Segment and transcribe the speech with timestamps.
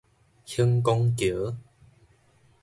[0.47, 1.55] 恆光橋